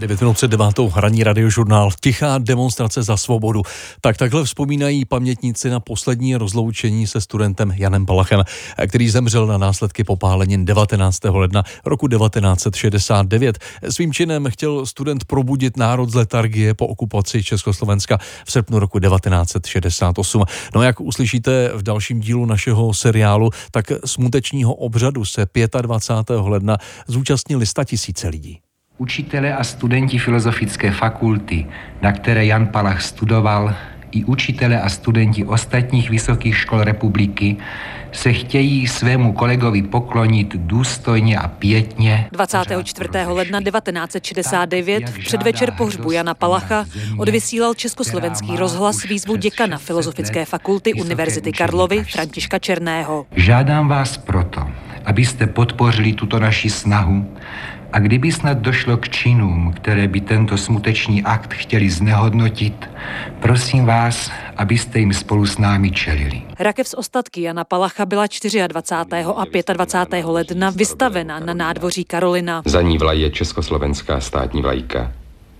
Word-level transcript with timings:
9 0.00 0.20
minut 0.20 0.34
před 0.34 0.50
devátou 0.50 0.88
hraní 0.88 1.24
radiožurnál 1.24 1.90
Tichá 2.00 2.38
demonstrace 2.38 3.02
za 3.02 3.16
svobodu. 3.16 3.62
Tak 4.00 4.16
takhle 4.16 4.44
vzpomínají 4.44 5.04
pamětníci 5.04 5.70
na 5.70 5.80
poslední 5.80 6.36
rozloučení 6.36 7.06
se 7.06 7.20
studentem 7.20 7.72
Janem 7.76 8.06
Palachem, 8.06 8.44
který 8.88 9.10
zemřel 9.10 9.46
na 9.46 9.58
následky 9.58 10.04
popálenin 10.04 10.64
19. 10.64 11.18
ledna 11.24 11.62
roku 11.84 12.08
1969. 12.08 13.58
Svým 13.90 14.12
činem 14.12 14.46
chtěl 14.50 14.86
student 14.86 15.24
probudit 15.24 15.76
národ 15.76 16.10
z 16.10 16.14
letargie 16.14 16.74
po 16.74 16.86
okupaci 16.86 17.42
Československa 17.42 18.18
v 18.44 18.52
srpnu 18.52 18.78
roku 18.78 18.98
1968. 18.98 20.44
No 20.74 20.82
jak 20.82 21.00
uslyšíte 21.00 21.70
v 21.74 21.82
dalším 21.82 22.20
dílu 22.20 22.46
našeho 22.46 22.94
seriálu, 22.94 23.50
tak 23.70 23.86
smutečního 24.04 24.74
obřadu 24.74 25.24
se 25.24 25.46
25. 25.82 26.40
ledna 26.40 26.76
zúčastnili 27.06 27.66
tisíce 27.84 28.28
lidí. 28.28 28.60
Učitelé 29.00 29.54
a 29.54 29.64
studenti 29.64 30.18
Filozofické 30.18 30.90
fakulty, 30.90 31.66
na 32.02 32.12
které 32.12 32.46
Jan 32.46 32.66
Palach 32.66 33.02
studoval, 33.02 33.74
i 34.12 34.24
učitelé 34.24 34.80
a 34.80 34.88
studenti 34.88 35.44
ostatních 35.44 36.10
vysokých 36.10 36.56
škol 36.56 36.84
republiky 36.84 37.56
se 38.12 38.32
chtějí 38.32 38.86
svému 38.86 39.32
kolegovi 39.32 39.82
poklonit 39.82 40.56
důstojně 40.56 41.38
a 41.38 41.48
pětně. 41.48 42.28
24. 42.32 43.08
ledna 43.26 43.60
1969 43.60 45.08
v 45.08 45.18
předvečer 45.18 45.70
pohřbu 45.70 46.10
Jana 46.10 46.34
Palacha 46.34 46.84
odvysílal 47.16 47.74
Československý 47.74 48.56
rozhlas 48.56 49.02
výzvu 49.02 49.36
děkana 49.36 49.78
Filozofické 49.78 50.44
fakulty 50.44 50.94
Univerzity 50.94 51.52
Karlovy 51.52 52.04
Františka 52.04 52.58
Černého. 52.58 53.26
Žádám 53.36 53.88
vás 53.88 54.16
proto, 54.16 54.62
abyste 55.04 55.46
podpořili 55.46 56.12
tuto 56.12 56.38
naši 56.38 56.70
snahu 56.70 57.26
a 57.92 57.98
kdyby 57.98 58.32
snad 58.32 58.58
došlo 58.58 58.96
k 58.96 59.08
činům, 59.08 59.72
které 59.76 60.08
by 60.08 60.20
tento 60.20 60.56
smuteční 60.56 61.22
akt 61.22 61.54
chtěli 61.54 61.90
znehodnotit, 61.90 62.90
prosím 63.40 63.84
vás, 63.84 64.30
abyste 64.56 64.98
jim 64.98 65.12
spolu 65.12 65.46
s 65.46 65.58
námi 65.58 65.90
čelili. 65.90 66.42
Rakev 66.58 66.88
z 66.88 66.94
ostatky 66.94 67.42
Jana 67.42 67.64
Palacha 67.64 68.06
byla 68.06 68.26
24. 68.26 68.62
a 68.62 69.72
25. 69.72 70.24
ledna 70.24 70.70
vystavena 70.70 71.40
na 71.40 71.54
nádvoří 71.54 72.04
Karolina. 72.04 72.62
Za 72.64 72.82
ní 72.82 72.98
vlaje 72.98 73.30
československá 73.30 74.20
státní 74.20 74.62
vlajka. 74.62 75.12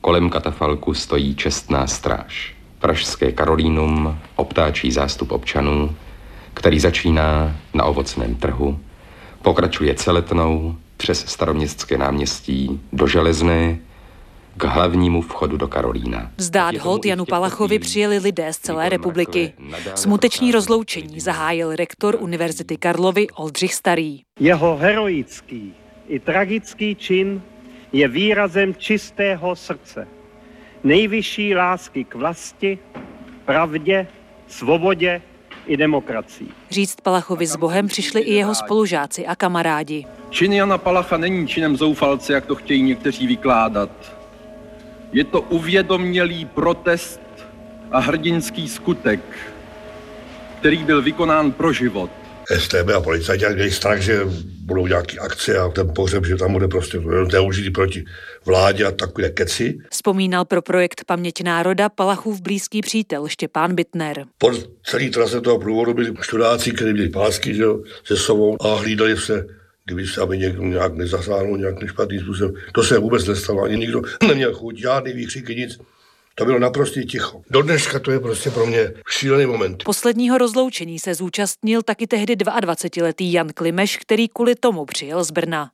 Kolem 0.00 0.30
katafalku 0.30 0.94
stojí 0.94 1.34
čestná 1.34 1.86
stráž. 1.86 2.54
Pražské 2.78 3.32
Karolínum 3.32 4.18
obtáčí 4.36 4.92
zástup 4.92 5.32
občanů, 5.32 5.96
který 6.54 6.80
začíná 6.80 7.56
na 7.74 7.84
ovocném 7.84 8.34
trhu, 8.34 8.80
pokračuje 9.42 9.94
celetnou, 9.94 10.76
přes 11.02 11.26
staroměstské 11.26 11.98
náměstí 11.98 12.80
do 12.92 13.06
Železné 13.06 13.78
k 14.56 14.64
hlavnímu 14.64 15.22
vchodu 15.22 15.56
do 15.56 15.68
Karolína. 15.68 16.30
Vzdát 16.36 16.74
hod 16.76 17.06
Janu 17.06 17.24
Palachovi 17.24 17.78
přijeli 17.78 18.18
lidé 18.18 18.52
z 18.52 18.58
celé 18.58 18.88
republiky. 18.88 19.52
Smuteční 19.94 20.52
rozloučení 20.52 21.20
zahájil 21.20 21.76
rektor 21.76 22.16
Univerzity 22.20 22.76
Karlovy 22.76 23.26
Oldřich 23.28 23.74
Starý. 23.74 24.20
Jeho 24.40 24.76
heroický 24.76 25.74
i 26.08 26.18
tragický 26.20 26.94
čin 26.94 27.42
je 27.92 28.08
výrazem 28.08 28.74
čistého 28.74 29.56
srdce, 29.56 30.08
nejvyšší 30.84 31.54
lásky 31.54 32.04
k 32.04 32.14
vlasti, 32.14 32.78
pravdě, 33.44 34.06
svobodě 34.48 35.22
i 35.66 35.76
demokracii. 35.76 36.48
Říct 36.70 37.00
Palachovi 37.00 37.46
s 37.46 37.56
Bohem 37.56 37.86
přišli 37.86 38.20
i 38.20 38.34
jeho 38.34 38.54
spolužáci 38.54 39.26
a 39.26 39.36
kamarádi. 39.36 40.06
Čin 40.32 40.52
Jana 40.52 40.78
Palacha 40.78 41.16
není 41.16 41.48
činem 41.48 41.76
zoufalce, 41.76 42.32
jak 42.32 42.46
to 42.46 42.54
chtějí 42.54 42.82
někteří 42.82 43.26
vykládat. 43.26 43.90
Je 45.12 45.24
to 45.24 45.40
uvědomělý 45.40 46.44
protest 46.44 47.20
a 47.90 47.98
hrdinský 47.98 48.68
skutek, 48.68 49.20
který 50.58 50.76
byl 50.76 51.02
vykonán 51.02 51.52
pro 51.52 51.72
život. 51.72 52.10
STB 52.58 52.88
a 52.96 53.00
policajti 53.00 53.44
měli 53.54 53.70
strach, 53.70 54.00
že 54.00 54.20
budou 54.64 54.86
nějaké 54.86 55.18
akce 55.18 55.58
a 55.58 55.68
ten 55.68 55.92
pohřeb, 55.94 56.24
že 56.26 56.36
tam 56.36 56.52
bude 56.52 56.68
prostě 56.68 56.98
zneužitý 57.30 57.70
proti 57.70 58.04
vládě 58.46 58.84
a 58.84 58.90
takové 58.90 59.30
keci. 59.30 59.78
Vzpomínal 59.90 60.44
pro 60.44 60.62
projekt 60.62 61.04
Paměť 61.06 61.42
národa 61.42 61.88
Palachův 61.88 62.40
blízký 62.40 62.80
přítel 62.80 63.28
Štěpán 63.28 63.74
Bitner. 63.74 64.24
Po 64.38 64.50
celý 64.84 65.10
trase 65.10 65.40
toho 65.40 65.58
průvodu 65.58 65.94
byli 65.94 66.14
študáci, 66.20 66.70
kteří 66.70 66.92
měli 66.92 67.08
pásky 67.08 67.54
že, 67.54 67.64
se 68.04 68.16
sobou 68.16 68.56
a 68.60 68.74
hlídali 68.74 69.16
se 69.16 69.61
kdyby 69.84 70.06
se 70.06 70.20
aby 70.20 70.38
někdo 70.38 70.62
nějak 70.62 70.94
nezasáhnul 70.94 71.58
nějakým 71.58 71.88
špatným 71.88 72.20
způsobem. 72.20 72.54
To 72.72 72.82
se 72.82 72.98
vůbec 72.98 73.26
nestalo, 73.26 73.62
ani 73.62 73.76
nikdo 73.76 74.02
neměl 74.28 74.54
chuť, 74.54 74.76
žádný 74.76 75.12
výkřiky, 75.12 75.54
nic. 75.54 75.78
To 76.34 76.44
bylo 76.44 76.58
naprosto 76.58 77.00
ticho. 77.00 77.42
Do 77.50 77.62
dneška 77.62 77.98
to 77.98 78.10
je 78.10 78.20
prostě 78.20 78.50
pro 78.50 78.66
mě 78.66 78.92
šílený 79.10 79.46
moment. 79.46 79.84
Posledního 79.84 80.38
rozloučení 80.38 80.98
se 80.98 81.14
zúčastnil 81.14 81.82
taky 81.82 82.06
tehdy 82.06 82.36
22-letý 82.36 83.32
Jan 83.32 83.48
Klimeš, 83.54 83.96
který 83.96 84.28
kvůli 84.28 84.54
tomu 84.54 84.84
přijel 84.84 85.24
z 85.24 85.30
Brna. 85.30 85.70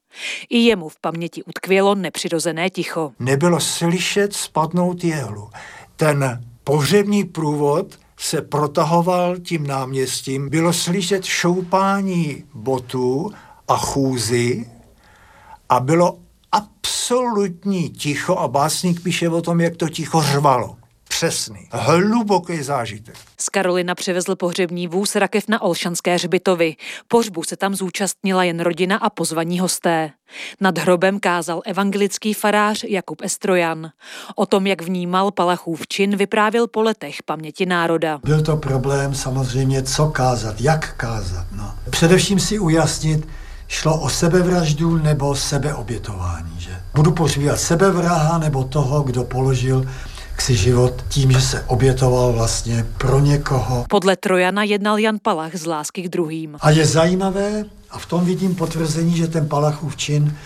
I 0.50 0.58
jemu 0.58 0.88
v 0.88 1.00
paměti 1.00 1.42
utkvělo 1.42 1.94
nepřirozené 1.94 2.70
ticho. 2.70 3.12
Nebylo 3.19 3.60
slyšet 3.60 4.34
spadnout 4.34 5.04
jehlu. 5.04 5.50
Ten 5.96 6.40
pohřební 6.64 7.25
průvod 7.25 7.98
se 8.16 8.42
protahoval 8.42 9.36
tím 9.38 9.66
náměstím. 9.66 10.48
Bylo 10.48 10.72
slyšet 10.72 11.25
šoupání 11.25 12.44
botů 12.54 13.32
a 13.69 13.77
chůzy 13.77 14.71
a 15.69 15.81
bylo 15.81 16.19
absolutní 16.53 17.91
ticho 17.91 18.37
a 18.37 18.49
básník 18.49 19.03
píše 19.03 19.29
o 19.29 19.43
tom, 19.43 19.61
jak 19.61 19.77
to 19.77 19.89
ticho 19.89 20.23
řvalo. 20.23 20.77
Přesný, 21.09 21.69
hluboký 21.73 22.62
zážitek. 22.62 23.15
Z 23.41 23.49
Karolina 23.49 23.95
přivezl 23.95 24.37
pohřební 24.37 24.89
vůz 24.89 25.17
rakev 25.17 25.49
na 25.49 25.62
Olšanské 25.62 26.15
hřbitovy. 26.15 26.77
Pohřbu 27.09 27.43
se 27.45 27.56
tam 27.56 27.75
zúčastnila 27.75 28.45
jen 28.45 28.61
rodina 28.61 28.97
a 28.97 29.11
pozvaní 29.11 29.61
hosté. 29.61 30.11
Nad 30.61 30.79
hrobem 30.79 31.21
kázal 31.21 31.62
evangelický 31.65 32.35
farář 32.35 32.85
Jakub 32.89 33.21
Estrojan. 33.23 33.91
O 34.37 34.47
tom, 34.47 34.67
jak 34.67 34.83
vnímal 34.83 35.31
Palachův 35.31 35.87
čin, 35.89 36.17
vyprávěl 36.17 36.67
po 36.67 36.83
letech 36.83 37.23
paměti 37.23 37.67
národa. 37.67 38.21
Byl 38.25 38.43
to 38.43 38.56
problém 38.56 39.15
samozřejmě, 39.15 39.83
co 39.83 40.09
kázat, 40.09 40.61
jak 40.61 40.97
kázat. 40.97 41.47
No. 41.53 41.75
Především 41.91 42.41
si 42.41 42.59
ujasnit, 42.59 43.29
šlo 43.69 44.01
o 44.01 44.09
sebevraždu 44.09 44.99
nebo 44.99 45.34
sebeobětování. 45.34 46.55
Že? 46.59 46.71
Budu 46.95 47.12
pohřbívat 47.12 47.61
sebevraha 47.61 48.39
nebo 48.39 48.65
toho, 48.65 49.03
kdo 49.03 49.25
položil 49.25 49.84
si 50.41 50.56
život 50.56 51.05
tím, 51.09 51.33
že 51.33 51.41
se 51.41 51.65
obětoval 51.67 52.33
vlastně 52.33 52.87
pro 52.99 53.21
někoho. 53.21 53.84
Podle 53.89 54.17
Trojana 54.17 54.62
jednal 54.62 54.99
Jan 54.99 55.19
Palach 55.23 55.55
z 55.55 55.67
lásky 55.67 56.03
k 56.03 56.09
druhým. 56.09 56.56
A 56.61 56.71
je 56.71 56.87
zajímavé, 56.87 57.65
a 57.91 57.99
v 57.99 58.06
tom 58.06 58.25
vidím 58.25 58.55
potvrzení, 58.55 59.17
že 59.17 59.29
ten 59.29 59.49
Palachův 59.49 59.97
čin 59.97 60.37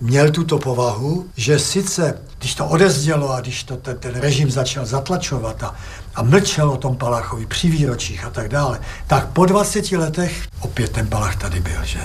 měl 0.00 0.30
tuto 0.30 0.58
povahu, 0.58 1.26
že 1.36 1.58
sice, 1.58 2.18
když 2.38 2.54
to 2.54 2.66
odezdělo 2.66 3.32
a 3.32 3.40
když 3.40 3.64
to 3.64 3.76
ten, 3.76 3.98
ten 3.98 4.14
režim 4.14 4.50
začal 4.50 4.86
zatlačovat 4.86 5.62
a, 5.62 5.74
a 6.14 6.22
mlčel 6.22 6.70
o 6.70 6.76
tom 6.76 6.96
Palachovi 6.96 7.46
při 7.46 7.68
výročích 7.68 8.24
a 8.24 8.30
tak 8.30 8.48
dále, 8.48 8.80
tak 9.06 9.28
po 9.28 9.46
20 9.46 9.92
letech 9.92 10.46
opět 10.60 10.92
ten 10.92 11.06
Palach 11.06 11.36
tady 11.36 11.60
byl, 11.60 11.84
že? 11.84 12.00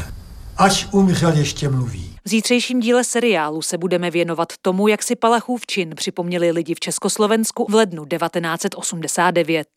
Až 0.57 0.87
umřel 0.91 1.37
ještě 1.37 1.69
mluví. 1.69 2.15
V 2.25 2.29
zítřejším 2.29 2.79
díle 2.79 3.03
seriálu 3.03 3.61
se 3.61 3.77
budeme 3.77 4.11
věnovat 4.11 4.53
tomu, 4.61 4.87
jak 4.87 5.03
si 5.03 5.15
Palachův 5.15 5.65
čin 5.65 5.93
připomněli 5.95 6.51
lidi 6.51 6.75
v 6.75 6.79
Československu 6.79 7.65
v 7.69 7.75
lednu 7.75 8.05
1989. 8.05 9.67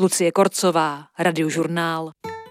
Lucie 0.00 0.32
Korcová, 0.32 1.04
Radiožurnál. 1.18 2.12